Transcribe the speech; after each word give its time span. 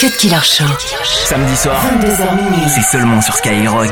Cut 0.00 0.16
Killer 0.16 0.42
Show. 0.42 0.64
Samedi 1.26 1.54
soir, 1.54 1.78
22h 2.00 2.34
minuit. 2.34 2.70
c'est 2.74 2.80
seulement 2.80 3.20
sur 3.20 3.34
Skyrock. 3.34 3.90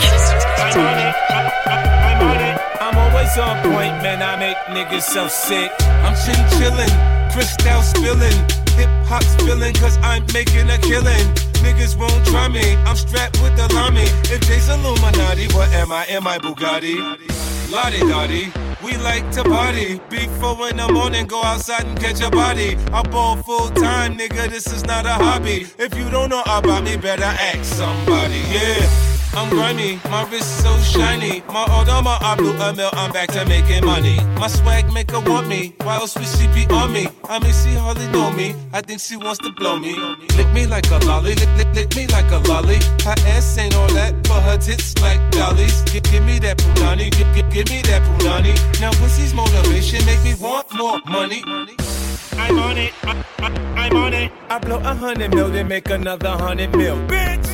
I'm 2.81 2.97
always 2.97 3.37
on 3.37 3.61
point, 3.63 4.03
man. 4.03 4.23
I 4.23 4.39
make 4.39 4.57
niggas 4.71 5.03
so 5.03 5.29
sick. 5.29 5.71
I'm 6.03 6.15
chin 6.15 6.43
chillin', 6.57 6.89
crystal 7.31 7.83
spillin', 7.83 8.41
hip 8.79 8.89
hop 9.07 9.23
spillin', 9.23 9.75
cause 9.79 9.99
I'm 10.03 10.25
making 10.33 10.71
a 10.71 10.79
killing. 10.79 11.29
Niggas 11.63 11.95
won't 11.99 12.25
try 12.25 12.49
me, 12.49 12.77
I'm 12.87 12.97
strapped 12.97 13.39
with 13.43 13.55
the 13.57 13.69
lami. 13.75 14.09
If 14.33 14.41
Jay's 14.49 14.71
Illuminati, 14.71 15.49
what 15.53 15.71
am 15.75 15.93
I? 15.93 16.07
Am 16.07 16.27
I 16.27 16.39
Bugatti? 16.39 16.97
Lottie 17.71 18.01
Dottie. 18.09 18.68
We 18.83 18.97
like 18.97 19.29
to 19.33 19.43
party. 19.43 20.01
Before 20.09 20.69
in 20.69 20.77
the 20.77 20.89
morning, 20.93 21.27
go 21.27 21.43
outside 21.43 21.85
and 21.85 21.99
catch 21.99 22.21
a 22.21 22.31
body. 22.31 22.77
I 22.93 23.03
ball 23.03 23.37
full 23.37 23.71
time, 23.71 24.17
nigga. 24.17 24.49
This 24.49 24.67
is 24.69 24.85
not 24.85 25.05
a 25.05 25.15
hobby. 25.15 25.67
If 25.79 25.97
you 25.97 26.09
don't 26.11 26.31
know 26.31 26.43
about 26.47 26.85
me, 26.85 26.97
better 26.97 27.25
ask 27.25 27.65
somebody. 27.65 28.39
Yeah. 28.51 29.18
I'm 29.39 29.51
grimy, 29.51 30.01
my 30.11 30.29
wrist 30.31 30.65
so 30.65 30.77
shiny. 30.79 31.43
My 31.47 31.63
order, 31.79 32.03
my 32.03 32.19
I 32.21 32.35
blew 32.35 32.51
a 32.55 32.75
mill, 32.75 32.91
I'm 32.95 33.13
back 33.13 33.31
to 33.35 33.47
making 33.47 33.85
money. 33.85 34.19
My 34.35 34.49
swag 34.49 34.93
make 34.93 35.13
her 35.13 35.21
want 35.21 35.47
me, 35.47 35.75
why 35.85 35.95
else 35.95 36.17
would 36.17 36.27
she 36.27 36.49
be 36.49 36.67
on 36.75 36.93
me? 36.93 37.07
I 37.29 37.39
mean, 37.39 37.53
she 37.53 37.73
hardly 37.75 38.09
know 38.09 38.33
me, 38.33 38.57
I 38.73 38.81
think 38.81 38.99
she 38.99 39.17
wants 39.17 39.39
to 39.47 39.53
blow 39.53 39.79
me. 39.79 39.95
Lick 40.37 40.53
me 40.53 40.67
like 40.67 40.91
a 40.91 40.99
lolly, 41.07 41.37
lick, 41.37 41.49
lick, 41.57 41.73
lick 41.73 41.95
me 41.95 42.09
like 42.09 42.29
a 42.33 42.39
lolly. 42.49 42.79
Her 43.05 43.15
ass 43.31 43.57
ain't 43.59 43.77
all 43.77 43.87
that, 43.95 44.13
but 44.25 44.43
her 44.43 44.59
tits 44.59 45.01
like 45.01 45.21
dollies. 45.31 45.83
Give, 45.83 46.03
give 46.03 46.25
me 46.25 46.41
that 46.41 46.59
punani, 46.59 47.09
give, 47.13 47.33
give, 47.33 47.49
give 47.53 47.71
me 47.71 47.81
that 47.83 48.03
punani. 48.03 48.55
Now 48.81 48.91
pussy's 48.91 49.35
motivation 49.35 50.05
make 50.05 50.23
me 50.25 50.35
want 50.35 50.67
more 50.75 50.99
money. 51.07 51.45
I'm 52.33 52.59
on 52.59 52.77
it, 52.77 52.93
I, 53.05 53.25
I, 53.39 53.87
I'm 53.87 53.97
on 53.97 54.15
it. 54.15 54.33
I 54.51 54.59
blow 54.59 54.79
a 54.79 54.95
hundred 54.95 55.33
mil, 55.33 55.49
then 55.49 55.69
make 55.69 55.89
another 55.91 56.31
hundred 56.31 56.75
mil. 56.75 56.97
Bitch! 57.07 57.47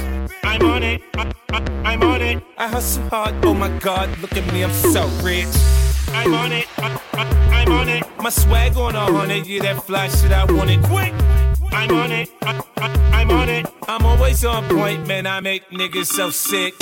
I'm 0.43 0.63
on 0.63 0.83
it, 0.83 1.03
I, 1.17 1.34
I, 1.55 1.63
I'm 1.85 2.03
on 2.03 2.21
it. 2.21 2.43
I 2.59 2.67
hustle 2.67 3.09
hard, 3.11 3.33
oh 3.45 3.55
my 3.55 3.69
god, 3.79 4.09
look 4.19 4.37
at 4.37 4.53
me, 4.53 4.65
I'm 4.65 4.73
so 4.73 5.07
rich. 5.23 5.47
I'm 6.09 6.35
on 6.35 6.51
it, 6.51 6.67
I, 6.79 6.99
I'm 7.53 7.71
on 7.71 7.89
it. 7.89 8.03
My 8.19 8.31
swag 8.31 8.77
on 8.77 8.97
a 8.97 9.05
hundred, 9.05 9.47
yeah, 9.47 9.63
that 9.63 9.85
fly 9.85 10.09
shit, 10.09 10.33
I 10.33 10.51
want 10.53 10.71
it 10.71 10.83
quick. 10.83 11.15
I'm 11.71 11.93
on 11.93 12.11
it, 12.11 12.29
I, 12.43 12.61
I'm 13.13 13.31
on 13.31 13.49
it. 13.49 13.67
I'm 13.87 14.05
always 14.05 14.45
on 14.45 14.65
point, 14.65 15.07
man, 15.07 15.29
I 15.29 15.39
make 15.39 15.71
niggas 15.71 16.07
so 16.07 16.31
sick. 16.31 16.75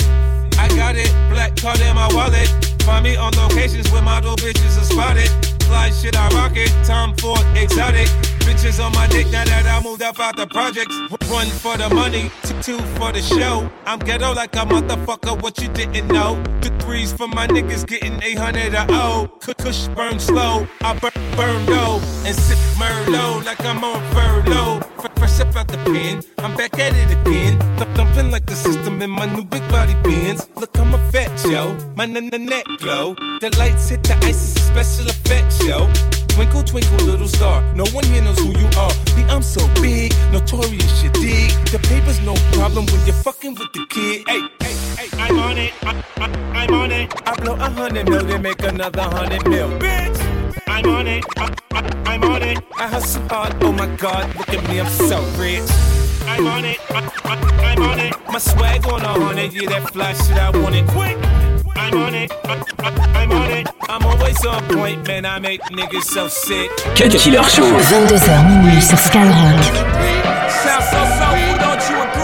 I 0.57 0.67
got 0.69 0.95
it, 0.95 1.11
black 1.29 1.55
card 1.55 1.79
in 1.79 1.93
my 1.93 2.07
wallet. 2.11 2.49
Find 2.81 3.03
me 3.03 3.15
on 3.15 3.31
locations 3.33 3.91
where 3.91 4.01
model 4.01 4.35
bitches 4.37 4.81
are 4.81 4.85
spotted. 4.85 5.29
Fly 5.65 5.91
shit, 5.91 6.17
I 6.17 6.29
rock 6.29 6.53
it. 6.55 6.71
Tom 6.83 7.15
Ford, 7.17 7.45
exotic. 7.55 8.09
Bitches 8.45 8.83
on 8.83 8.91
my 8.93 9.07
dick 9.07 9.27
now 9.31 9.43
that 9.45 9.65
I 9.65 9.81
moved 9.83 10.01
up 10.01 10.19
out 10.19 10.35
the 10.35 10.47
projects. 10.47 10.95
One 11.31 11.47
for 11.47 11.77
the 11.77 11.89
money, 11.89 12.29
two, 12.61 12.77
for 12.97 13.11
the 13.11 13.21
show. 13.21 13.69
I'm 13.85 13.99
ghetto 13.99 14.33
like 14.33 14.53
a 14.55 14.59
motherfucker, 14.59 15.41
what 15.41 15.59
you 15.61 15.67
didn't 15.69 16.07
know. 16.07 16.41
The 16.61 16.69
threes 16.79 17.11
for 17.13 17.27
my 17.27 17.47
niggas 17.47 17.87
getting 17.87 18.21
800 18.21 18.73
a 18.73 18.85
oh. 18.89 19.39
O. 19.47 19.53
Kush 19.55 19.87
burn 19.89 20.19
slow, 20.19 20.67
I 20.81 20.93
burn, 20.99 21.11
burn 21.37 21.65
low. 21.67 21.99
And 22.25 22.35
sip 22.35 22.57
Merlot 22.77 23.45
like 23.45 23.63
I'm 23.65 23.83
on 23.83 23.99
furlough. 24.13 24.79
Fr- 24.99 25.07
Fresh 25.17 25.39
up 25.39 25.55
out 25.55 25.67
the 25.69 25.77
pen, 25.77 26.21
I'm 26.39 26.55
back 26.55 26.77
at 26.79 26.93
it 26.93 27.11
again. 27.21 27.57
Th- 27.77 27.89
Thumping 27.95 28.29
like 28.31 28.45
the 28.45 28.55
system 28.55 29.01
in 29.01 29.09
my 29.09 29.25
new 29.25 29.43
big 29.45 29.65
body 29.69 29.95
bins. 30.03 30.47
Look, 30.55 30.77
I'm 30.77 30.93
a 30.93 30.97
fat 31.11 31.31
yo, 31.49 31.75
my 31.95 32.03
n- 32.03 32.17
n- 32.33 32.45
neck 32.45 32.65
glow. 32.79 33.15
The 33.39 33.55
lights 33.57 33.89
hit 33.89 34.03
the 34.03 34.15
ice, 34.25 34.51
it's 34.55 34.57
a 34.57 34.59
special 34.59 35.09
effect 35.09 35.53
show. 35.63 36.22
Twinkle, 36.33 36.63
twinkle, 36.63 37.05
little 37.05 37.27
star. 37.27 37.61
No 37.75 37.85
one 37.93 38.03
here 38.05 38.23
knows 38.23 38.39
who 38.39 38.57
you 38.57 38.65
are. 38.75 38.91
i'm 39.29 39.43
so 39.43 39.61
big, 39.79 40.11
notorious 40.31 40.99
shit 40.99 41.13
dig. 41.13 41.51
The 41.69 41.77
paper's 41.87 42.19
no 42.21 42.33
problem 42.53 42.87
when 42.87 43.05
you're 43.05 43.13
fucking 43.13 43.53
with 43.53 43.71
the 43.71 43.85
kid. 43.87 44.23
Hey, 44.27 44.41
hey, 44.59 44.73
hey, 44.97 45.21
I'm 45.21 45.37
on 45.37 45.57
it. 45.59 45.73
I, 45.83 46.03
I, 46.17 46.25
I'm 46.63 46.73
on 46.73 46.91
it. 46.91 47.13
I 47.27 47.35
blow 47.35 47.53
a 47.53 47.69
hundred 47.69 48.09
mil, 48.09 48.23
then 48.23 48.41
make 48.41 48.63
another 48.63 49.03
hundred 49.03 49.47
mil. 49.47 49.69
Bitch, 49.77 50.63
I'm 50.67 50.87
on 50.87 51.05
it. 51.05 51.23
I, 51.37 51.55
I, 51.71 52.03
I'm 52.07 52.23
on 52.23 52.41
it. 52.41 52.57
I 52.79 52.87
hustle 52.87 53.21
hard. 53.29 53.53
Oh 53.61 53.71
my 53.71 53.85
god, 53.97 54.35
look 54.35 54.49
at 54.49 54.67
me, 54.67 54.79
I'm 54.79 54.89
so 54.89 55.21
rich. 55.37 55.69
I'm 56.25 56.47
on 56.47 56.65
it. 56.65 56.79
I, 56.89 57.11
I, 57.25 57.73
I'm 57.73 57.83
on 57.83 57.99
it. 57.99 58.15
My 58.27 58.39
swag 58.39 58.87
on 58.87 59.01
a 59.03 59.07
hundred, 59.07 59.53
yeah, 59.53 59.69
that 59.69 59.93
fly 59.93 60.13
shit, 60.13 60.37
I 60.37 60.49
want 60.49 60.73
it 60.73 60.87
quick. 60.87 61.42
I'm 61.75 61.93
on 61.93 62.15
it. 62.15 62.31
I, 62.43 62.63
I, 62.79 62.89
I'm 63.21 63.31
on 63.31 63.51
it. 63.51 63.67
I'm 63.89 64.03
always 64.03 64.45
on 64.45 64.63
point, 64.67 65.07
man. 65.07 65.25
I 65.25 65.39
make 65.39 65.61
niggas 65.63 66.03
so 66.03 66.27
sick. 66.27 66.69
Cut 66.95 67.11
Killer 67.11 67.43
Show. 67.43 67.63
22h 67.63 68.45
minuit 68.47 68.81
sur 68.81 68.97
Skyrock. 68.97 69.63
Sound 70.63 70.83
so 70.91 71.01
soulful, 71.17 71.57
don't 71.59 71.89
you 71.89 72.01
agree? 72.01 72.23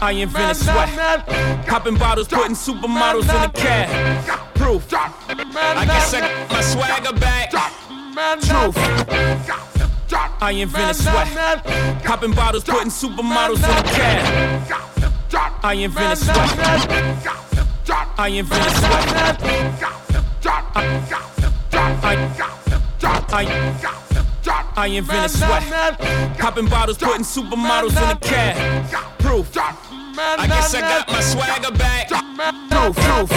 I 0.00 0.12
invented 0.12 0.56
sweat. 0.56 1.26
Popping 1.66 1.96
bottles, 1.96 2.28
putting 2.28 2.54
supermodels 2.54 3.28
in 3.34 3.42
the 3.42 3.50
cab. 3.52 4.54
Proof. 4.54 4.86
I 4.94 5.84
guess 5.84 6.14
I 6.14 6.20
got 6.20 6.50
my 6.50 6.60
swagger 6.60 7.18
back. 7.18 7.50
Truth. 8.40 9.67
I 10.40 10.52
invented 10.52 10.96
sweat. 10.96 11.64
Popping 12.04 12.32
bottles, 12.32 12.64
putting 12.64 12.90
supermodels 12.90 13.58
in 13.58 13.64
a 13.64 13.82
cab. 13.90 15.12
I 15.62 15.72
invented 15.74 16.18
sweat. 16.18 16.36
I 18.18 18.28
invented 18.28 18.72
sweat. 18.72 19.38
I, 23.30 23.44
I, 24.76 24.86
invented 24.86 25.30
sweat. 25.30 25.98
Popping 26.38 26.68
bottles, 26.68 26.98
putting 26.98 27.24
supermodels 27.24 27.96
in 27.96 28.16
a 28.16 28.20
cab. 28.20 29.18
Proof. 29.18 29.87
I 30.20 30.46
guess 30.48 30.74
I 30.74 30.80
got 30.80 31.08
my 31.08 31.20
swagger 31.20 31.70
back. 31.78 32.08
Proof, 32.70 32.96
proof. 32.96 33.30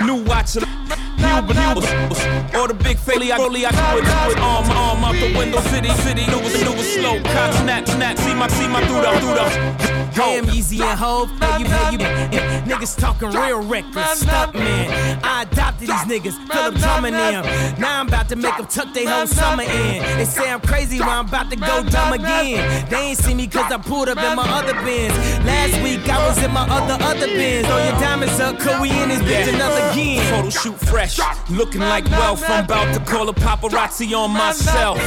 New 0.00 0.24
watch, 0.24 0.52
Cuban 0.52 1.56
Ubers. 1.56 2.54
Or 2.54 2.68
the 2.68 2.74
big 2.74 2.98
Philly, 2.98 3.32
I 3.32 3.36
only 3.36 3.66
I 3.66 3.70
do 3.70 3.98
it, 3.98 4.04
do 4.04 4.32
it. 4.32 4.38
Arm, 4.38 4.64
arm 4.70 5.04
out 5.04 5.14
the 5.14 5.36
window, 5.36 5.60
city, 5.60 5.90
city. 6.04 6.22
It, 6.22 6.30
do 6.30 6.72
it 6.72 7.00
slow. 7.00 7.20
Cop, 7.20 7.52
snap, 7.54 7.86
snap. 7.86 8.16
See 8.18 8.34
my, 8.34 8.48
see 8.48 8.68
my 8.68 8.80
through 8.86 9.02
the, 9.02 9.10
through 9.20 9.34
the. 9.34 9.96
Damn, 10.16 10.48
Easy 10.48 10.80
and 10.80 10.98
Hove, 10.98 11.28
hey 11.40 11.58
you, 11.58 11.66
hey 11.66 11.92
you, 11.92 12.45
niggas 12.86 12.98
talking 12.98 13.30
real 13.30 13.62
reckless, 13.62 14.20
stunt 14.20 14.54
man. 14.54 15.20
I 15.22 15.42
adopted 15.42 15.88
these 15.88 16.06
niggas, 16.06 16.52
Philip 16.52 16.74
drumming 16.76 17.12
them. 17.12 17.44
Now 17.80 18.00
I'm 18.00 18.08
about 18.08 18.28
to 18.28 18.36
make 18.36 18.56
them 18.56 18.66
tuck 18.66 18.92
their 18.94 19.08
whole 19.08 19.26
summer 19.26 19.62
in. 19.62 20.18
They 20.18 20.24
say 20.24 20.50
I'm 20.50 20.60
crazy, 20.60 20.98
but 20.98 21.08
I'm 21.08 21.26
about 21.26 21.50
to 21.50 21.56
go 21.56 21.82
dumb 21.84 22.12
again. 22.12 22.88
They 22.88 22.96
ain't 22.96 23.18
see 23.18 23.34
me 23.34 23.46
cause 23.46 23.70
I 23.72 23.78
pulled 23.78 24.08
up 24.08 24.18
in 24.18 24.36
my 24.36 24.48
other 24.48 24.74
bins. 24.84 25.14
Last 25.44 25.82
week 25.82 26.08
I 26.08 26.26
was 26.26 26.42
in 26.42 26.52
my 26.52 26.66
other, 26.68 27.02
other 27.04 27.26
bins. 27.26 27.66
Throw 27.66 27.78
your 27.78 27.98
diamonds 28.00 28.38
up, 28.40 28.58
cause 28.58 28.80
we 28.80 28.90
in 28.90 29.08
this 29.08 29.20
bitch 29.20 29.52
another 29.52 29.90
again. 29.92 30.34
Photo 30.34 30.50
shoot 30.50 30.78
fresh, 30.88 31.18
looking 31.50 31.80
like 31.80 32.04
wealth. 32.10 32.44
I'm 32.48 32.64
about 32.64 32.94
to 32.94 33.00
call 33.00 33.28
a 33.28 33.34
paparazzi 33.34 34.16
on 34.16 34.30
myself. 34.30 34.98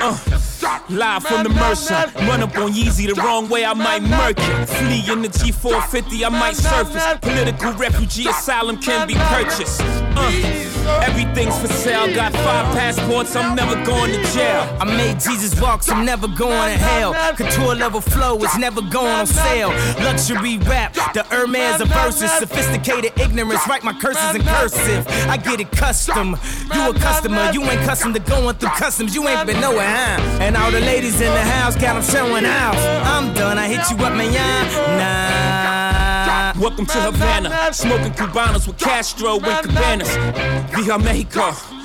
Uh, 0.00 0.18
live 0.88 1.24
from 1.24 1.42
the 1.42 1.48
Mercer, 1.48 2.10
run 2.26 2.42
up 2.42 2.56
on 2.56 2.72
Yeezy 2.72 3.12
the 3.12 3.20
wrong 3.20 3.48
way, 3.48 3.64
I 3.64 3.74
might 3.74 4.02
murk 4.02 4.36
it. 4.38 4.66
Flee 4.68 5.12
in 5.12 5.22
the 5.22 5.28
G450, 5.28 6.24
I 6.24 6.28
might 6.28 6.56
surface. 6.56 7.11
Political 7.20 7.72
refugee 7.74 8.28
asylum 8.28 8.78
can 8.78 9.06
be 9.06 9.14
purchased. 9.14 9.80
Uh, 10.16 10.30
everything's 11.02 11.58
for 11.58 11.68
sale. 11.68 12.12
Got 12.14 12.32
five 12.32 12.66
passports, 12.74 13.36
I'm 13.36 13.54
never 13.54 13.74
going 13.84 14.12
to 14.12 14.22
jail. 14.32 14.62
I 14.80 14.84
made 14.84 15.20
Jesus 15.20 15.58
walk, 15.60 15.82
so 15.82 15.94
I'm 15.94 16.04
never 16.04 16.26
going 16.28 16.72
to 16.72 16.78
hell. 16.78 17.14
Couture 17.34 17.74
level 17.74 18.00
flow 18.00 18.36
is 18.42 18.56
never 18.58 18.80
going 18.80 19.12
on 19.12 19.26
sale. 19.26 19.70
Luxury 20.04 20.58
rap, 20.58 20.94
the 21.14 21.24
Hermes 21.24 21.80
of 21.80 21.88
verses. 21.88 22.30
Sophisticated 22.32 23.12
ignorance, 23.18 23.66
write 23.68 23.84
my 23.84 23.92
curses 23.92 24.34
in 24.34 24.42
cursive. 24.42 25.06
I 25.28 25.36
get 25.36 25.60
it 25.60 25.70
custom. 25.72 26.36
You 26.74 26.90
a 26.90 26.94
customer, 26.94 27.50
you 27.52 27.62
ain't 27.64 27.82
custom 27.82 28.12
to 28.14 28.20
going 28.20 28.56
through 28.56 28.70
customs. 28.70 29.14
You 29.14 29.28
ain't 29.28 29.46
been 29.46 29.60
nowhere, 29.60 29.88
huh? 29.88 30.20
And 30.40 30.56
all 30.56 30.70
the 30.70 30.80
ladies 30.80 31.20
in 31.20 31.32
the 31.32 31.42
house 31.42 31.76
got 31.76 31.94
them 31.94 32.02
showing 32.02 32.44
out. 32.44 32.76
I'm 33.06 33.34
done, 33.34 33.58
I 33.58 33.68
hit 33.68 33.88
you 33.90 34.04
up, 34.04 34.14
man. 34.14 34.32
Nah. 34.32 35.41
Welcome 36.62 36.86
to 36.86 37.00
Havana, 37.00 37.72
smoking 37.72 38.12
Cubanos 38.12 38.68
with 38.68 38.78
Castro 38.78 39.40
and 39.40 39.66
Cabanas. 39.66 40.14
Via 40.70 40.96
Mexico. 40.96 41.71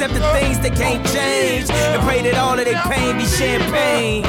accept 0.00 0.14
the 0.14 0.20
things 0.38 0.60
they 0.60 0.70
can't 0.70 1.04
change, 1.08 1.68
and 1.70 2.00
pray 2.02 2.22
that 2.22 2.38
all 2.38 2.56
of 2.56 2.64
their 2.64 2.80
pain 2.86 3.18
be 3.18 3.26
champagne. 3.26 4.22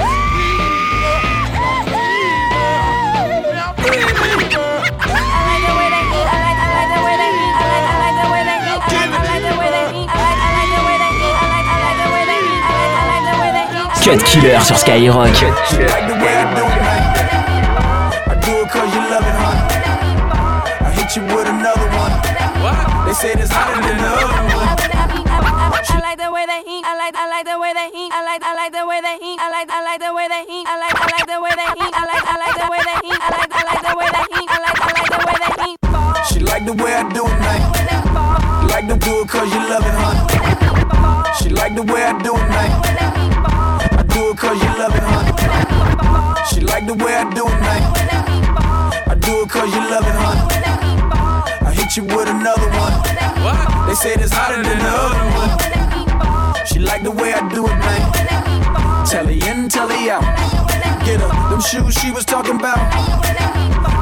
Cut 14.03 14.23
Killer 14.25 14.59
sur 14.61 14.75
Skyrock. 14.75 15.17
Like 15.19 16.07
the 16.07 16.15
way 16.15 16.33
I 16.33 16.55
do 16.55 16.65
it, 16.65 16.81
man. 16.81 17.19
I 29.79 29.95
like, 29.95 30.01
the 30.01 30.11
way 30.13 30.27
that 30.27 30.43
he, 30.43 30.59
I 30.67 30.75
like, 30.75 30.91
I 30.91 31.07
like 31.07 31.23
the 31.23 31.39
way 31.39 31.55
that 31.55 31.71
he, 31.71 31.87
I 31.87 32.03
like, 32.03 32.19
I 32.27 32.35
like 32.35 32.51
the 32.59 32.67
way 32.67 32.83
that 32.83 32.99
he, 32.99 33.15
I 33.15 33.31
like, 33.31 33.47
I 33.47 33.63
like 33.63 33.79
the 33.79 33.95
way 33.95 34.11
that 34.11 34.27
he, 34.27 34.43
I 34.43 34.59
like, 34.59 34.75
I 34.75 34.91
like 34.91 35.07
the 35.07 35.23
way 35.23 35.39
that 35.39 35.55
he. 35.63 35.71
She 36.27 36.43
like 36.43 36.65
the 36.67 36.75
way 36.75 36.99
I 36.99 37.07
do 37.07 37.23
it, 37.23 37.39
man. 37.39 37.63
Like 38.67 38.91
to 38.91 38.99
do 38.99 39.23
it 39.23 39.29
cause 39.31 39.47
you 39.47 39.63
love 39.71 39.87
it, 39.87 39.95
huh? 39.95 41.31
She 41.39 41.47
like 41.47 41.79
the 41.79 41.83
way 41.83 42.03
I 42.03 42.11
do 42.19 42.35
it, 42.35 42.47
man. 42.51 42.71
I 43.95 44.03
do 44.03 44.35
it 44.35 44.37
cause 44.37 44.59
you 44.59 44.67
love 44.75 44.91
it, 44.91 44.99
huh? 44.99 46.43
She 46.51 46.59
like 46.59 46.85
the 46.85 46.99
way 46.99 47.15
I 47.15 47.23
do 47.31 47.47
it, 47.47 47.59
man. 47.63 47.79
I 49.07 49.15
do 49.15 49.43
it 49.43 49.49
cause 49.49 49.71
you 49.71 49.79
love 49.87 50.03
it, 50.03 50.17
huh? 50.19 50.43
I 51.63 51.71
hit 51.71 51.95
you 51.95 52.03
with 52.03 52.27
another 52.27 52.67
one. 52.75 52.99
They 53.87 53.95
say 53.95 54.11
it's 54.19 54.35
hotter 54.35 54.59
than 54.59 54.75
the 54.75 54.91
other 54.91 55.23
one. 55.39 56.67
She 56.67 56.79
like 56.79 57.03
the 57.03 57.11
way 57.11 57.31
I 57.31 57.47
do 57.47 57.63
it, 57.63 57.79
man. 57.79 58.19
Telly 59.09 59.41
in, 59.49 59.67
telly 59.67 60.11
out. 60.11 60.21
Get 61.03 61.19
her 61.19 61.49
them 61.49 61.59
shoes 61.61 61.95
she 61.95 62.11
was 62.11 62.25
talking 62.25 62.57
about. 62.57 63.48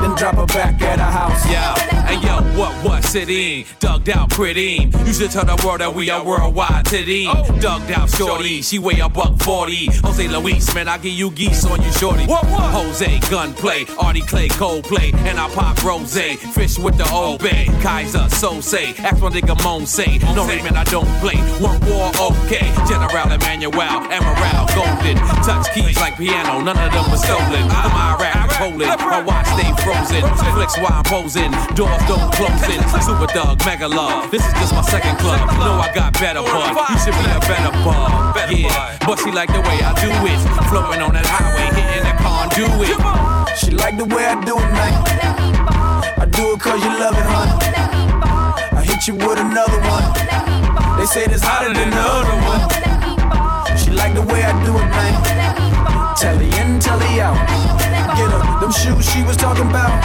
Then 0.02 0.16
drop 0.16 0.36
her 0.36 0.46
back 0.48 0.82
at 0.82 1.00
her 1.00 1.06
house. 1.06 1.46
Yo, 1.50 1.62
and 2.08 2.24
yo, 2.24 2.60
what 2.60 2.74
what's 2.84 3.16
it 3.16 3.30
in? 3.30 3.66
Dugged 3.80 4.10
out 4.10 4.30
pretty. 4.30 4.90
You 5.06 5.14
should 5.14 5.32
tell 5.32 5.46
the 5.46 5.62
world 5.66 5.82
that 5.82 5.94
we 5.94 6.10
are 6.10 6.24
worldwide 6.24 6.86
today. 6.86 7.26
Oh. 7.28 7.44
Dugged 7.60 7.92
out 7.92 8.10
shorty, 8.10 8.62
she 8.62 8.80
weigh 8.80 9.00
a 9.00 9.10
buck 9.10 9.38
forty. 9.40 9.88
Jose 10.04 10.28
Luis, 10.28 10.74
man, 10.76 10.88
I 10.88 10.98
give 10.98 11.14
you 11.14 11.32
geese 11.32 11.66
on 11.66 11.82
you 11.82 11.92
shorty. 11.94 12.26
What 12.26 12.46
what? 12.46 12.72
Jose 12.72 13.20
gunplay, 13.30 13.86
Artie 14.00 14.22
Clay 14.22 14.48
Coldplay, 14.50 15.14
and 15.26 15.40
I 15.40 15.50
pop 15.50 15.84
rose. 15.84 16.18
Fish 16.18 16.78
with 16.78 16.98
the 16.98 17.10
old 17.12 17.42
bay, 17.42 17.66
Kaiser 17.82 18.30
so 18.30 18.62
say. 18.62 18.94
Ask 19.00 19.22
my 19.22 19.30
nigga 19.30 19.62
Moan 19.64 19.86
say. 19.86 20.20
No 20.36 20.46
man, 20.48 20.76
I 20.76 20.84
don't 20.86 21.08
play. 21.20 21.38
One 21.60 21.80
war, 21.90 22.12
okay. 22.32 22.72
General 22.88 23.32
Emmanuel, 23.32 24.00
Emerald, 24.12 24.70
Golden. 24.76 25.18
Touch 25.44 25.74
keys 25.74 25.98
like 25.98 26.18
piano, 26.18 26.62
none 26.62 26.78
of 26.78 26.92
them 26.92 27.12
was 27.12 27.24
stolen. 27.24 27.64
I'm 27.70 28.20
Iraq, 28.20 28.50
Poland, 28.52 29.00
my 29.02 29.22
watch 29.24 29.48
stay 29.48 29.72
frozen. 29.88 30.24
Flicks 30.52 30.76
while 30.78 31.00
I'm 31.00 31.08
posing, 31.08 31.52
doors 31.80 32.04
don't 32.12 32.28
close 32.36 32.64
in. 32.68 32.84
Super 33.00 33.32
Dog, 33.32 33.64
Mega 33.64 33.88
Love. 33.88 34.30
This 34.32 34.44
is 34.44 34.54
just 34.60 34.74
my 34.76 34.82
second 34.82 35.16
club. 35.18 35.40
Know 35.64 35.80
I 35.80 35.88
got 35.96 36.12
better, 36.20 36.44
bud. 36.44 36.76
You 36.92 36.98
should 37.00 37.16
be 37.16 37.24
a 37.32 37.40
better 37.48 37.72
bud. 37.88 38.52
Yeah, 38.52 38.98
but 39.08 39.16
she 39.20 39.32
like 39.32 39.48
the 39.48 39.64
way 39.64 39.78
I 39.80 39.96
do 40.04 40.12
it. 40.28 40.40
Floating 40.68 41.02
on 41.02 41.14
that 41.14 41.26
highway, 41.26 41.72
hitting 41.72 42.04
that 42.04 42.20
conduit. 42.20 43.00
She 43.56 43.72
like 43.72 43.98
the 43.98 44.06
way 44.06 44.26
I 44.26 44.36
do 44.44 44.60
it, 44.60 44.72
man. 44.76 44.94
I 46.20 46.26
do 46.26 46.54
it 46.54 46.60
cause 46.60 46.84
you 46.84 46.92
love 47.00 47.16
it, 47.16 47.28
huh? 47.32 48.78
I 48.80 48.84
hit 48.84 49.08
you 49.08 49.16
with 49.16 49.40
another 49.40 49.80
one. 49.88 51.00
They 51.00 51.06
say 51.06 51.24
it's 51.26 51.44
hotter 51.44 51.74
than 51.74 51.90
the 51.90 52.04
other 52.20 52.38
one. 52.52 52.62
She 53.78 53.92
like 53.92 54.14
the 54.14 54.22
way 54.22 54.44
I 54.44 54.52
do 54.66 54.76
it, 54.76 54.90
man. 54.92 55.77
Telly 56.20 56.46
in, 56.46 56.80
telly 56.80 57.22
out. 57.22 57.38
Get 58.18 58.32
her 58.32 58.60
them 58.60 58.72
shoes 58.72 59.08
she 59.12 59.22
was 59.22 59.38
talking 59.38 59.70
about. 59.70 60.02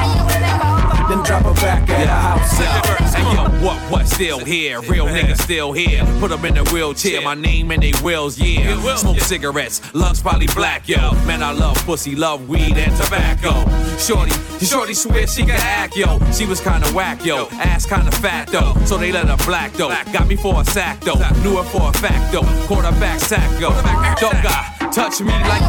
Then 1.08 1.22
drop 1.22 1.42
her 1.44 1.54
back 1.54 1.88
at 1.88 2.06
her 2.06 2.06
house. 2.06 3.14
Hey 3.14 3.22
yo, 3.22 3.44
what, 3.64 3.78
what, 3.90 4.06
still 4.06 4.38
here? 4.38 4.82
Real 4.82 5.06
niggas 5.06 5.40
still 5.40 5.72
here. 5.72 6.04
Put 6.20 6.28
them 6.28 6.44
in 6.44 6.58
a 6.58 6.64
wheelchair, 6.64 7.22
my 7.22 7.34
name 7.34 7.70
in 7.70 7.80
they 7.80 7.92
wheels, 8.02 8.38
yeah. 8.38 8.76
Smoke 8.96 9.20
cigarettes, 9.20 9.80
lungs 9.94 10.20
probably 10.20 10.48
black, 10.48 10.86
yo. 10.86 11.12
Man, 11.26 11.42
I 11.42 11.52
love 11.52 11.76
pussy, 11.86 12.14
love 12.14 12.46
weed 12.46 12.76
and 12.76 12.94
tobacco. 12.96 13.52
Shorty, 13.96 14.32
shorty 14.64 14.92
swears 14.92 15.34
she 15.34 15.42
can 15.42 15.60
act, 15.60 15.96
yo. 15.96 16.18
She 16.30 16.44
was 16.44 16.60
kinda 16.60 16.88
whack, 16.88 17.24
yo. 17.24 17.48
Ass 17.52 17.86
kinda 17.86 18.10
fat, 18.10 18.48
though. 18.48 18.74
So 18.84 18.98
they 18.98 19.12
let 19.12 19.28
her 19.28 19.42
black, 19.46 19.72
though. 19.72 19.88
Got 20.12 20.28
me 20.28 20.36
for 20.36 20.60
a 20.60 20.64
sack, 20.66 21.00
though. 21.00 21.14
Knew 21.42 21.56
her 21.56 21.64
for 21.64 21.88
a 21.88 21.92
fact, 21.92 22.32
though. 22.32 22.44
Quarterback 22.66 23.18
sack, 23.20 23.50
yo. 23.58 23.70
Don't 24.20 24.42
got. 24.42 24.81
Touch 24.92 25.22
me 25.22 25.32
like 25.48 25.64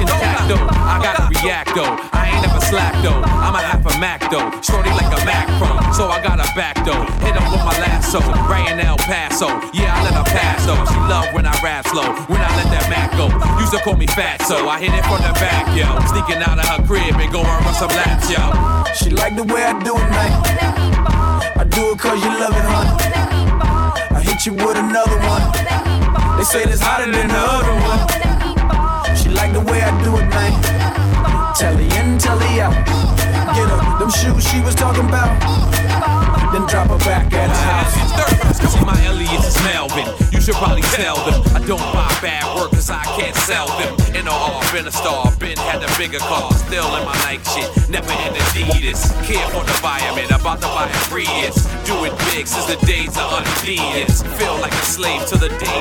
though. 0.51 0.67
I 0.83 0.99
gotta 0.99 1.31
react 1.31 1.71
though. 1.71 1.95
I 2.11 2.27
ain't 2.27 2.43
never 2.43 2.59
slack 2.59 2.91
though. 2.99 3.23
I'm 3.23 3.55
a 3.55 3.63
half 3.63 3.79
a 3.87 3.95
Mac 3.95 4.19
though. 4.27 4.51
Shorty 4.59 4.91
like 4.91 5.07
a 5.15 5.23
Mac. 5.23 5.47
So 5.95 6.11
I 6.11 6.19
got 6.19 6.43
a 6.43 6.47
back 6.59 6.75
though. 6.83 7.07
Hit 7.23 7.31
him 7.31 7.45
with 7.47 7.63
my 7.63 7.71
lasso. 7.79 8.19
Ray 8.51 8.67
in 8.67 8.83
El 8.83 8.97
Paso. 8.97 9.47
Yeah, 9.71 9.95
I 9.95 10.03
let 10.03 10.13
her 10.19 10.27
pass 10.27 10.67
though. 10.67 10.75
She 10.91 10.99
love 11.07 11.31
when 11.31 11.45
I 11.45 11.55
rap 11.63 11.87
slow. 11.87 12.11
When 12.27 12.41
I 12.43 12.51
let 12.59 12.67
that 12.75 12.83
Mac 12.91 13.15
go. 13.15 13.31
Used 13.63 13.71
to 13.71 13.79
call 13.79 13.95
me 13.95 14.07
fat 14.07 14.43
so 14.43 14.67
I 14.67 14.75
hit 14.83 14.91
it 14.91 15.05
from 15.07 15.23
the 15.23 15.31
back, 15.39 15.71
yo. 15.71 15.87
Sneaking 16.11 16.43
out 16.43 16.59
of 16.59 16.67
her 16.67 16.83
crib 16.83 17.15
and 17.15 17.31
go 17.31 17.47
and 17.47 17.63
run 17.63 17.75
some 17.79 17.95
laps, 17.95 18.27
yo. 18.27 18.43
She 18.91 19.09
like 19.09 19.39
the 19.39 19.47
way 19.47 19.63
I 19.63 19.71
do 19.87 19.95
it, 19.95 20.09
man. 20.11 20.31
I 21.55 21.63
do 21.63 21.95
it 21.95 21.99
cause 21.99 22.19
you 22.19 22.31
love 22.43 22.51
it, 22.51 22.67
huh? 22.67 24.19
I 24.19 24.19
hit 24.19 24.45
you 24.45 24.51
with 24.51 24.75
another 24.75 25.15
one. 25.31 25.47
They 26.35 26.43
say 26.43 26.63
it's 26.67 26.81
hotter 26.83 27.07
than 27.07 27.29
the 27.31 27.39
other 27.39 27.75
one. 27.87 28.32
Like 29.43 29.51
the 29.51 29.71
way 29.73 29.81
I 29.81 29.91
do 30.05 30.15
it, 30.15 30.29
man. 30.29 31.53
Telly 31.53 31.83
in, 31.99 32.17
telly 32.17 32.61
out. 32.61 32.71
Get 33.53 33.67
her 33.67 33.99
them 33.99 34.09
shoes 34.09 34.41
she 34.49 34.61
was 34.61 34.73
talking 34.73 35.03
about. 35.03 35.35
Then 36.53 36.65
drop 36.65 36.87
her 36.87 36.97
back 36.99 37.33
at 37.33 37.49
her 37.49 37.63
house. 37.67 38.71
See, 38.71 38.85
my 38.85 38.97
alias 39.03 39.45
is 39.45 39.61
Melvin. 39.63 40.07
You 40.31 40.39
should 40.39 40.55
probably 40.55 40.81
tell 40.95 41.17
them. 41.29 41.43
I 41.53 41.59
don't 41.59 41.77
buy 41.91 42.07
bad 42.21 42.55
work 42.55 42.71
cause 42.71 42.89
I 42.89 43.03
can't 43.19 43.35
sell 43.35 43.67
them. 43.67 44.02
Off, 44.21 44.71
been 44.71 44.87
a 44.87 44.91
star, 44.91 45.31
been 45.37 45.57
had 45.57 45.83
a 45.83 45.97
bigger 45.97 46.19
car. 46.19 46.51
Still 46.53 46.85
in 46.95 47.03
my 47.03 47.13
Nike 47.25 47.43
shit, 47.49 47.89
never 47.89 48.11
in 48.11 48.33
Adidas. 48.33 49.11
Care 49.25 49.45
for 49.49 49.63
the 49.65 49.73
environment, 49.73 50.31
about 50.31 50.61
to 50.61 50.67
buy 50.67 50.85
a 50.85 50.99
Prius. 51.09 51.65
Do 51.83 52.05
it 52.05 52.13
big 52.31 52.47
since 52.47 52.65
the 52.65 52.77
days 52.85 53.17
of 53.17 53.29
Adidas. 53.33 54.23
Feel 54.37 54.55
like 54.61 54.71
a 54.71 54.85
slave 54.85 55.25
to 55.27 55.37
the 55.37 55.49
day. 55.49 55.79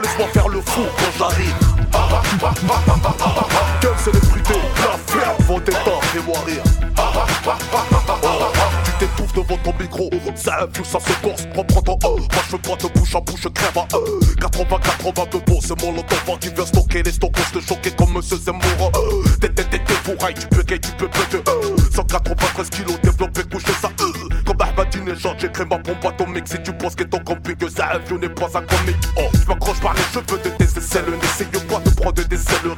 Laisse-moi 0.00 0.28
faire 0.32 0.48
le 0.48 0.60
fou 0.60 0.82
quand 0.98 1.12
j'arrive 1.18 1.72
ça 10.52 10.68
ça 10.84 11.00
se 11.00 11.12
corse, 11.22 11.46
prends 11.52 11.82
ton 11.82 11.98
oh, 12.04 12.18
moi 12.18 12.42
je 12.50 12.56
pas 12.56 12.76
te 12.76 12.86
bouche 12.98 13.14
à 13.14 13.20
bouche, 13.20 13.46
crève 13.54 13.78
à 13.78 13.86
euh, 13.96 14.20
80, 14.40 14.78
80 14.78 15.24
de 15.32 15.38
beau, 15.44 15.58
c'est 15.60 15.82
mon 15.82 15.98
entendant 15.98 16.36
qui 16.38 16.48
vient 16.48 16.66
stocker 16.66 17.02
les 17.02 17.12
stockos, 17.12 17.40
te 17.52 17.60
choquer 17.60 17.90
comme 17.92 18.12
Monsieur 18.12 18.36
Zemmour, 18.36 18.90
euh, 18.94 19.24
t'es, 19.40 19.48
t'es, 19.48 19.64
t'es, 19.64 19.78
t'es 19.78 20.34
tu 20.34 20.46
peux 20.48 20.62
gay, 20.62 20.78
tu 20.78 20.90
peux 20.92 21.08
péter, 21.08 21.42
euh, 21.48 21.76
193 21.94 22.70
kilos 22.70 23.00
développé, 23.02 23.42
couché 23.50 23.72
ça, 23.80 23.88
euh, 24.00 24.42
comme 24.46 24.60
Ahmadinejad, 24.60 25.36
j'écris 25.38 25.64
ma 25.64 25.78
bombe 25.78 26.04
atomique, 26.04 26.48
si 26.48 26.62
tu 26.62 26.72
penses 26.72 26.94
qu'étant 26.94 27.20
compliqué, 27.20 27.66
ça 27.68 27.86
avion 27.86 28.18
n'est 28.18 28.28
pas 28.28 28.46
un 28.54 28.62
comique, 28.62 28.96
oh, 29.16 29.28
je 29.34 29.46
m'accroche 29.48 29.80
par 29.80 29.94
les 29.94 30.02
cheveux 30.12 30.40
de 30.42 30.48
tes 30.50 30.78
aisselles, 30.78 31.04
n'essaye 31.20 31.46
pas 31.46 31.78
de 31.80 31.90
prendre 31.90 32.12
des 32.12 32.36
ailes, 32.36 32.76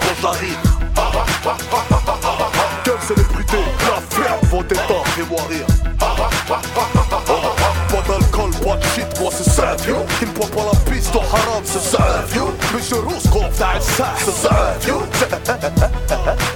quand 0.00 0.16
j'arrive. 0.22 0.58
Quelle 2.84 3.00
célébrité, 3.00 3.56
la 3.80 4.16
ferme, 4.16 4.46
vendetta, 4.50 4.94
fais-moi 5.14 5.40
rire. 5.48 5.66
Pas 7.88 8.02
d'alcool, 8.08 8.50
pas 8.64 8.76
de 8.76 8.84
shit, 8.94 9.20
moi 9.20 9.30
c'est 9.32 9.50
sérieux. 9.50 9.96
Qui 10.18 10.26
ne 10.26 10.30
boit 10.30 10.48
pas 10.48 10.64
la 10.72 10.90
piste 10.90 11.14
au 11.14 11.20
haram, 11.20 11.62
c'est 11.64 11.80
sérieux. 11.80 12.52
Mais 12.72 12.82
je 12.82 12.94
rousse 12.94 13.26
quand 13.32 13.48
t'as 13.56 13.76
un 13.76 13.80
sac, 13.80 14.16
c'est 14.18 14.32
sérieux. 14.32 15.02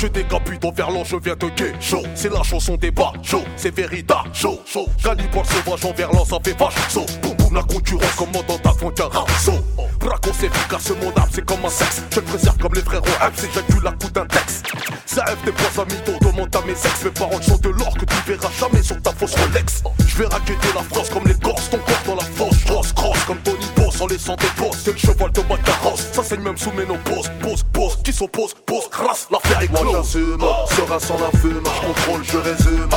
Je 0.00 0.06
décapite 0.06 0.60
ton 0.60 0.72
verlan, 0.72 1.04
je 1.04 1.16
viens 1.16 1.36
te 1.36 1.44
chaud. 1.78 2.02
C'est 2.14 2.32
la 2.32 2.42
chanson 2.42 2.74
des 2.76 2.90
bas 2.90 3.12
chaud, 3.22 3.44
c'est 3.54 3.76
vérita 3.76 4.24
chaud, 4.32 4.58
chaud. 4.64 4.88
Calibre 5.04 5.42
sauvage 5.44 5.84
en 5.84 5.92
verlan, 5.92 6.24
ça 6.24 6.38
fait 6.42 6.58
vache 6.58 6.72
saut. 6.88 7.04
Boum 7.20 7.36
boum, 7.36 7.54
la 7.54 7.62
concurrence 7.62 8.14
comment 8.16 8.42
dans 8.48 8.56
ta 8.56 8.72
frontière 8.72 9.10
saut. 9.38 9.62
Braco 9.98 10.30
c'est 10.32 10.46
efficace, 10.46 10.84
ce 10.84 10.92
monde 10.94 11.12
c'est 11.30 11.44
comme 11.44 11.62
un 11.66 11.68
sexe. 11.68 12.02
Je 12.12 12.16
le 12.16 12.22
préserve 12.22 12.56
comme 12.56 12.72
les 12.72 12.80
frérots, 12.80 13.04
c'est 13.34 13.52
j'accule 13.52 13.82
la 13.84 13.92
coup 13.92 14.08
d'un 14.08 14.24
texte. 14.24 14.64
Ça 15.04 15.22
F 15.26 15.44
des 15.44 15.52
poids 15.52 15.84
amis, 15.84 16.18
demande 16.22 16.56
à 16.56 16.60
mes 16.64 16.72
ex. 16.72 17.04
Mes 17.04 17.10
parents 17.10 17.42
sont 17.42 17.58
de 17.58 17.68
l'or 17.68 17.92
que 17.92 18.06
tu 18.06 18.16
verras 18.26 18.50
jamais 18.58 18.82
sur 18.82 19.02
ta 19.02 19.12
fausse 19.12 19.34
Rolex. 19.34 19.82
Je 20.06 20.16
vais 20.16 20.26
raqueter 20.28 20.68
la 20.74 20.82
France 20.82 21.10
comme 21.10 21.26
les 21.26 21.34
Corses, 21.34 21.68
ton 21.68 21.76
corps 21.76 22.02
dans 22.06 22.14
la 22.14 22.22
fosse. 22.22 22.64
Cross, 22.64 22.92
cross 22.94 23.24
comme 23.26 23.38
Tony 23.40 23.66
Boss 24.00 24.02
en 24.02 24.06
laissant 24.06 24.36
des 24.36 24.62
bosses. 24.62 24.78
C'est 24.84 24.92
le 24.92 24.98
cheval 24.98 25.32
de 25.32 25.42
ma 25.42 25.56
carrosse, 25.58 26.06
ça 26.12 26.22
saigne 26.22 26.40
même 26.40 26.56
sous 26.56 26.72
mes 26.72 26.86
noms. 26.86 26.98
Pose, 27.04 27.30
pose, 27.72 27.98
qui 28.02 28.12
s'oppose, 28.12 28.54
pose, 28.66 28.88
crasse, 28.90 29.28
l'affaire 29.30 29.62
est 29.62 29.68
close. 29.68 29.82
Moi 29.82 29.92
j'assume, 30.02 30.44
serein 30.76 30.98
sans 30.98 31.18
la 31.18 31.38
fume, 31.38 31.62
je 31.64 31.86
contrôle, 31.86 32.24
je 32.24 32.38
résume. 32.38 32.88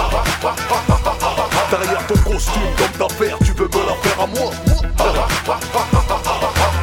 Derrière 1.69 2.07
ton 2.07 2.31
costume, 2.31 2.61
comme 2.77 3.07
ta 3.07 3.15
paire, 3.15 3.37
tu 3.43 3.51
veux 3.53 3.67
me 3.67 3.87
la 3.87 3.95
faire 4.01 4.21
à 4.21 4.27
moi. 4.27 4.51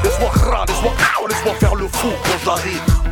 Laisse-moi 0.04 0.30
laisse-moi, 0.68 0.92
laisse-moi 1.28 1.54
faire 1.54 1.74
le 1.74 1.88
fou 1.88 2.08
quand 2.22 2.38
j'arrive. 2.44 3.09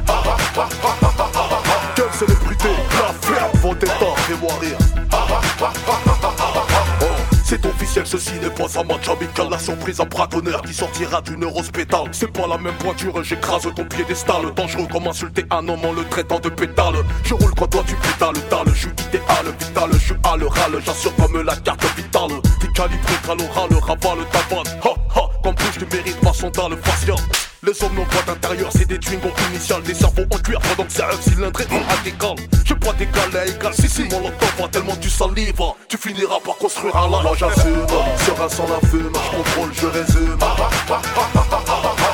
Ceci 8.08 8.32
n'est 8.40 8.50
pas 8.50 8.80
un 8.80 8.84
match 8.84 9.08
amical. 9.08 9.48
La 9.50 9.58
surprise, 9.58 10.00
un 10.00 10.06
bras 10.06 10.28
qui 10.66 10.74
sortira 10.74 11.20
d'une 11.20 11.40
neurospétale. 11.40 12.08
C'est 12.12 12.32
pas 12.32 12.46
la 12.46 12.56
même 12.56 12.74
pointure, 12.74 13.22
j'écrase 13.22 13.68
ton 13.76 13.84
piédestal. 13.84 14.54
Dangereux 14.56 14.86
comme 14.90 15.06
insulter 15.06 15.44
un 15.50 15.68
homme 15.68 15.84
en 15.84 15.92
le 15.92 16.04
traitant 16.04 16.40
de 16.40 16.48
pétale. 16.48 16.94
Je 17.24 17.34
roule 17.34 17.54
quand 17.56 17.66
toi 17.66 17.84
tu 17.86 17.94
pétales, 17.96 18.34
dalle. 18.50 18.74
Je 18.74 18.80
suis 18.80 18.90
idéal, 19.08 19.46
vital, 19.60 19.90
je 19.92 19.98
suis 19.98 20.14
à 20.24 20.36
l'oral. 20.36 20.72
J'assure 20.84 21.14
comme 21.16 21.42
la 21.42 21.56
carte 21.56 21.84
vitale. 21.96 22.40
T'es 22.60 22.68
calibré 22.68 23.14
qu'à 23.26 23.34
l'oral, 23.34 23.68
ravale 23.82 24.24
ta 24.32 24.54
vanne. 24.54 24.80
Ha 24.84 25.20
ha, 25.20 25.30
comme 25.42 25.54
plus 25.54 25.78
tu 25.78 25.96
mérites 25.96 26.20
pas 26.20 26.32
son 26.32 26.50
le 26.68 26.76
facial. 26.76 27.16
Les 27.64 27.72
pas 27.72 28.22
d'intérieur, 28.24 28.70
c'est 28.72 28.86
des 28.86 28.98
twingos 28.98 29.32
initiales, 29.50 29.82
des 29.82 29.94
cerveaux 29.94 30.22
en 30.32 30.38
cuir 30.38 30.60
pendant 30.60 30.84
que 30.86 30.92
c'est 30.92 31.02
un 31.02 31.20
cylindré 31.20 31.64
en 31.72 31.92
radical. 31.92 32.36
Je 32.64 32.74
pas 32.74 32.92
d'égal 32.92 33.36
à 33.36 33.46
égal, 33.46 33.74
si 33.74 33.88
si 33.88 34.04
mon 34.04 34.30
pas 34.30 34.68
tellement 34.68 34.94
tu 35.00 35.10
salives, 35.10 35.54
tu 35.88 35.98
finiras 35.98 36.38
par 36.44 36.56
construire 36.56 36.96
un 36.96 37.10
lac. 37.10 37.22
Moi 37.24 37.34
j'assume, 37.36 37.86
serein 38.24 38.48
sans 38.48 38.68
la 38.68 38.78
fume, 38.88 39.12
je 39.12 39.36
contrôle, 39.36 39.70
je 39.72 39.86
résume. 39.86 40.38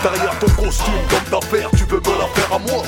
Derrière 0.03 0.39
ton 0.39 0.63
costume, 0.63 0.95
comme 1.11 1.41
ta 1.41 1.47
paire, 1.47 1.71
tu 1.77 1.85
veux 1.85 2.01
me 2.01 2.19
la 2.19 2.27
faire 2.29 2.53
à 2.55 2.59
moi. 2.59 2.83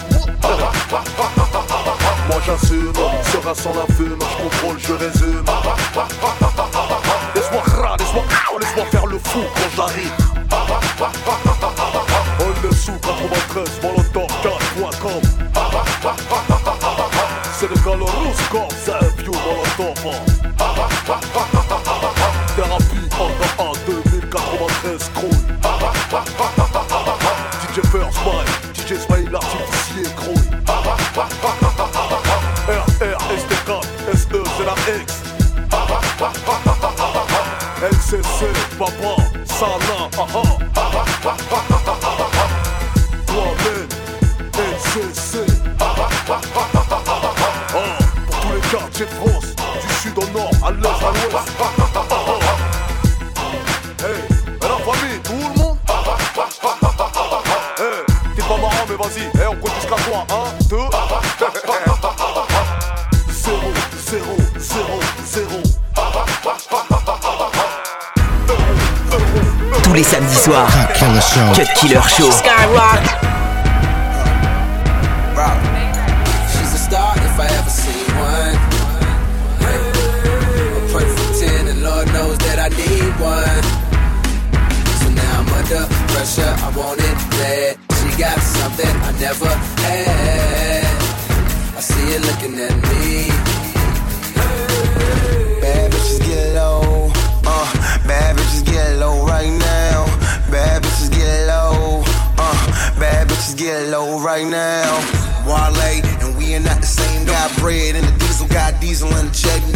Moi 2.29 2.41
j'assume, 2.47 2.93
serein 3.33 3.55
sans 3.55 3.75
la 3.75 3.95
fume, 3.95 4.19
je 4.19 4.43
contrôle, 4.43 4.79
je 4.79 4.93
résume. 4.95 5.45
Laisse-moi 7.35 7.63
laisse-moi 7.99 8.25
laisse-moi 8.61 8.85
faire 8.91 9.07
le 9.07 9.19
fou 9.19 9.41
quand 9.55 9.77
j'arrive. 9.77 11.56
Sous 12.77 12.93
93, 12.93 13.81
molotov 13.83 14.27
4.com 14.43 15.23
C'est 17.53 17.69
le 17.69 17.77
Galorus 17.77 18.41
Corps, 18.51 18.69
c'est 18.85 18.93
un 18.93 18.99
vieux 19.17 19.33
Thérapie 22.55 23.09
en 23.19 23.63
en 23.63 23.73
2093, 23.87 25.11
crouille 25.15 25.47
DJ 27.63 27.81
First 27.91 28.19
Mike, 28.25 28.49
DJ 28.75 28.99
Smile 29.01 29.31
l'artificier, 29.33 30.07
crouille 30.17 30.51
RR, 32.69 33.19
ST4, 33.37 33.83
SE, 34.17 34.39
c'est 34.57 34.65
la 34.65 34.77
X. 35.01 35.07
LCC, 37.83 38.41
papa, 38.79 39.13
Sana, 39.45 39.99
aha 40.19 40.43
Pour 43.37 43.53
tous 48.41 48.53
les 48.55 48.61
quartiers 48.71 49.05
de 49.05 49.11
France, 49.11 49.49
du 49.83 49.95
sud 49.95 50.17
au 50.17 50.27
nord, 50.39 50.51
à 50.65 50.71
l'est, 50.71 50.89
à 50.89 51.11
l'ouest 51.13 51.49
Hey, 54.03 54.21
la 54.63 54.69
famille, 54.79 55.21
tout 55.23 55.33
le 55.33 55.61
monde? 55.61 55.77
Hey, 57.79 58.05
t'es 58.35 58.43
pas 58.43 58.57
marrant 58.57 58.87
mais 58.89 58.97
vas-y, 58.97 59.25
hey, 59.39 59.49
on 59.51 59.57
compte 59.57 59.75
jusqu'à 59.75 59.97
3, 59.97 60.27
1, 60.31 60.69
2 60.71 60.77
les 69.97 70.05
samedis 70.05 70.35
soirs. 70.35 70.69
Cut 71.55 71.69
Killer 71.81 72.03
Show. 72.03 72.31
Skyrock. 72.31 73.05
She's 76.53 76.75
a 76.75 76.79
star 76.79 77.17
if 77.17 77.41
I 77.41 77.47
ever 77.59 77.71
see 77.71 78.05
one. 78.13 78.57
A 80.77 80.81
perfect 80.93 81.41
10, 81.41 81.69
and 81.69 81.83
Lord 81.83 82.07
knows 82.13 82.37
that 82.45 82.59
I 82.61 82.69
need 82.77 83.13
one. 83.17 83.63
So 85.01 85.09
now 85.21 85.41
I'm 85.41 85.49
under 85.59 85.85
pressure, 86.13 86.55
I 86.67 86.69
want 86.77 87.01
it 87.01 87.19
bad. 87.33 87.79
She 87.97 88.09
got 88.21 88.39
something 88.39 88.95
I 89.09 89.13
never 89.19 89.49
had. 89.81 90.85
I 91.77 91.81
see 91.81 92.05
you 92.13 92.19
looking 92.29 92.55
at 92.61 92.77
me. 92.89 93.33
Bad 95.63 95.91
bitches 95.93 96.21
get 96.21 96.55
low. 96.55 97.11
Uh, 97.47 97.73
bad 98.07 98.37
bitches 98.37 98.46
right 104.37 104.51
now. 104.53 104.93
Wale 105.49 106.05
and 106.21 106.37
we 106.37 106.53
are 106.55 106.61
not 106.61 106.81
the 106.85 106.87
same. 106.87 107.25
Got 107.25 107.49
bread 107.57 107.97
in 107.97 108.05
the 108.05 108.13
diesel, 108.21 108.47
got 108.49 108.77
diesel 108.81 109.09
in 109.17 109.33
the 109.33 109.33
chutney. 109.33 109.73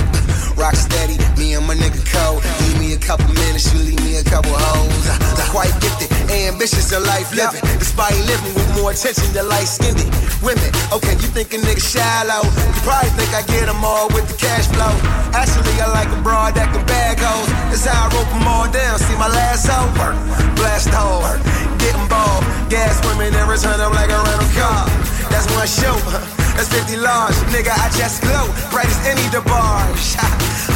Rock 0.60 0.76
steady, 0.76 1.16
me 1.40 1.54
and 1.56 1.64
my 1.64 1.72
nigga 1.72 2.02
Cole. 2.12 2.44
Leave 2.60 2.76
me 2.76 2.92
a 2.92 3.00
couple 3.00 3.24
minutes, 3.32 3.72
you 3.72 3.80
leave 3.80 4.02
me 4.04 4.20
a 4.20 4.24
couple 4.24 4.52
hoes. 4.52 5.06
Uh, 5.08 5.16
quite 5.48 5.72
gifted, 5.80 6.12
ambitious 6.28 6.92
in 6.92 7.00
life 7.08 7.32
living. 7.32 7.62
Despite 7.80 8.12
living 8.28 8.52
with 8.52 8.68
more 8.76 8.92
attention 8.92 9.32
than 9.32 9.48
light 9.48 9.70
skinned 9.70 10.04
women. 10.44 10.68
Okay, 10.92 11.16
you 11.16 11.28
think 11.32 11.56
a 11.56 11.58
nigga 11.64 11.80
shallow. 11.80 12.44
You 12.44 12.80
probably 12.84 13.12
think 13.16 13.32
I 13.32 13.42
get 13.48 13.64
them 13.64 13.80
all 13.80 14.12
with 14.12 14.28
the 14.28 14.36
cash 14.36 14.68
flow. 14.68 14.92
Actually, 15.32 15.72
I 15.80 15.88
like 15.88 16.10
a 16.12 16.20
broad 16.20 16.52
that 16.60 16.68
can 16.74 16.84
bag 16.84 17.16
hoes. 17.16 17.48
That's 17.72 17.86
how 17.88 17.96
I 17.96 18.12
rope 18.12 18.28
them 18.28 18.44
all 18.44 18.68
down. 18.68 18.98
See 18.98 19.16
my 19.16 19.30
last? 19.32 19.64
Work, 19.96 20.16
blast 20.56 20.90
ball. 20.92 21.49
Gas 22.70 23.02
women 23.04 23.34
and 23.34 23.50
return 23.50 23.82
them 23.82 23.90
like 23.98 24.10
a 24.14 24.20
rental 24.22 24.46
car. 24.54 24.86
That's 25.26 25.50
one 25.58 25.66
show. 25.66 25.90
That's 26.54 26.70
50 26.70 27.02
large, 27.02 27.34
nigga. 27.50 27.74
I 27.74 27.90
just 27.98 28.22
glow, 28.22 28.46
bright 28.70 28.86
as 28.86 29.00
any 29.10 29.26
DeBarge. 29.34 30.14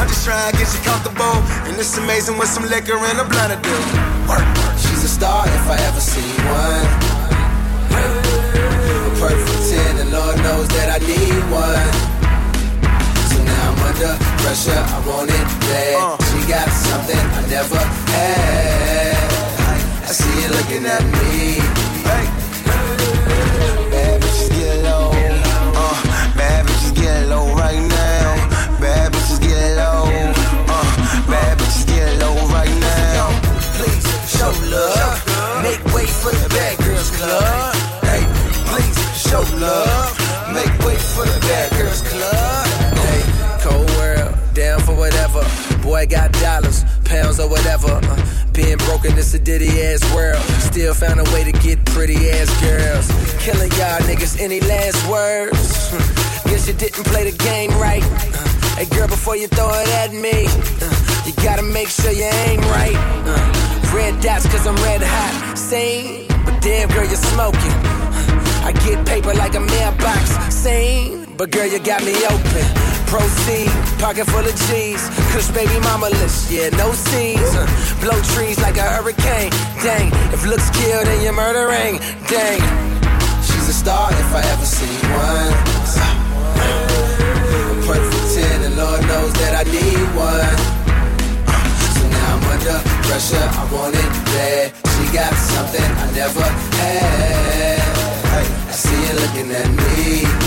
I'm 0.03 0.09
just 0.11 0.27
trying 0.27 0.51
to 0.51 0.59
get 0.59 0.67
you 0.75 0.83
comfortable, 0.83 1.39
and 1.71 1.79
it's 1.79 1.97
amazing 1.97 2.37
with 2.37 2.49
some 2.49 2.67
liquor 2.67 2.99
and 2.99 3.23
a 3.23 3.25
blunt 3.25 3.55
to 3.55 3.59
do. 3.63 3.77
Work. 4.27 4.43
She's 4.75 5.07
a 5.07 5.09
star 5.09 5.47
if 5.47 5.71
I 5.71 5.79
ever 5.87 6.03
see 6.03 6.35
one. 6.51 6.87
A 7.95 9.11
perfect 9.23 9.71
10, 9.71 10.03
and 10.03 10.11
Lord 10.11 10.35
knows 10.43 10.67
that 10.75 10.91
I 10.91 10.99
need 10.99 11.47
one. 11.47 11.95
So 13.31 13.39
now 13.39 13.71
I'm 13.71 13.79
under 13.87 14.19
pressure, 14.43 14.75
I 14.75 14.99
want 15.07 15.31
it 15.31 15.47
bad. 15.63 15.95
Uh. 16.03 16.19
She 16.27 16.43
got 16.51 16.67
something 16.75 17.23
I 17.39 17.43
never 17.47 17.79
had. 18.11 19.31
I 20.03 20.11
see 20.11 20.43
you 20.43 20.49
looking 20.59 20.85
at 20.91 21.07
me. 21.23 21.74
Love. 34.75 35.63
Make 35.63 35.83
way 35.95 36.07
for 36.07 36.33
the 36.33 36.49
bad 36.51 36.79
girls 36.85 37.11
club. 37.17 37.75
Hey, 38.03 38.23
please 38.69 38.99
show 39.17 39.43
love. 39.59 40.11
Make 40.53 40.75
way 40.87 40.97
for 41.15 41.25
the 41.25 41.39
bad 41.41 41.71
girls 41.79 42.03
club. 42.03 42.67
Hey, 43.07 43.23
cold 43.61 43.91
world, 43.97 44.35
down 44.55 44.81
for 44.81 44.95
whatever. 44.95 45.43
Boy 45.83 46.07
got 46.07 46.33
dollars, 46.33 46.85
pounds 47.05 47.39
or 47.41 47.49
whatever. 47.49 47.93
Uh, 48.03 48.17
being 48.53 48.79
broken, 48.79 49.15
this 49.15 49.35
a 49.35 49.39
ditty 49.39 49.83
ass 49.83 50.03
world. 50.15 50.43
Still 50.71 50.95
found 50.95 51.21
a 51.21 51.25
way 51.33 51.45
to 51.45 51.53
get 51.53 51.85
pretty 51.87 52.31
ass 52.31 52.51
girls. 52.61 53.07
Killing 53.43 53.71
y'all 53.73 54.01
niggas, 54.09 54.41
any 54.41 54.61
last 54.61 55.01
words? 55.09 55.91
Hmm, 55.91 56.51
Guess 56.51 56.69
you 56.69 56.75
didn't 56.75 57.05
play 57.05 57.31
the 57.31 57.37
game 57.39 57.71
right. 57.79 58.05
Uh, 58.05 58.77
hey 58.77 58.87
girl, 58.97 59.09
before 59.09 59.37
you 59.37 59.49
throw 59.49 59.71
it 59.71 59.89
at 60.03 60.13
me, 60.13 60.47
uh, 60.47 61.25
you 61.27 61.33
gotta 61.43 61.63
make 61.63 61.89
sure 61.89 62.13
you 62.13 62.31
aim 62.47 62.61
right. 62.61 63.64
Uh, 63.95 63.97
red 63.97 64.21
dots, 64.21 64.47
cause 64.47 64.67
I'm 64.67 64.77
red 64.77 65.03
hot. 65.03 65.57
Same 65.57 66.27
but 66.45 66.61
damn 66.61 66.89
girl, 66.89 67.07
you're 67.07 67.27
smoking. 67.33 67.77
I 68.65 68.73
get 68.85 69.07
paper 69.07 69.35
like 69.35 69.55
a 69.55 69.61
mailbox, 69.61 70.31
same, 70.55 71.27
but 71.37 71.51
girl, 71.51 71.67
you 71.67 71.79
got 71.79 72.05
me 72.05 72.15
open. 72.27 72.65
Proceed, 73.07 73.69
pocket 74.01 74.27
full 74.27 74.41
of 74.41 74.57
G's, 74.69 75.03
Kush 75.33 75.49
baby 75.51 75.79
mama 75.81 76.09
list, 76.09 76.51
yeah, 76.51 76.71
no 76.71 76.93
C's. 76.93 77.55
Uh, 77.55 77.67
blow 78.01 78.19
trees 78.35 78.59
like 78.61 78.77
a 78.77 78.83
hurricane, 78.83 79.51
dang. 79.83 80.09
If 80.33 80.45
looks 80.47 80.71
kill, 80.71 81.05
then 81.05 81.23
you're 81.23 81.33
murdering, 81.33 81.99
dang. 82.29 82.61
She's 83.45 83.69
a 83.69 83.75
star 83.75 84.11
if 84.11 84.35
I 84.35 84.43
ever 84.53 84.67
see 84.67 84.97
one. 85.13 85.53
Perfect 87.87 88.35
10, 88.35 88.63
and 88.65 88.77
Lord 88.77 89.01
knows 89.03 89.33
that 89.35 89.55
I 89.61 89.65
need 89.71 90.09
one. 90.17 90.57
So 91.95 92.09
now 92.09 92.37
I'm 92.37 92.45
under 92.45 92.94
pressure, 93.07 93.37
I 93.37 93.65
want 93.73 93.95
it 93.95 94.13
bad. 94.33 94.73
She 94.93 95.05
got 95.13 95.35
something 95.35 95.91
I 96.05 96.07
never 96.13 96.47
had. 96.79 97.81
I 98.69 98.73
see 98.73 99.01
you 99.07 99.15
looking 99.21 99.51
at 99.53 99.69
me 99.71 100.44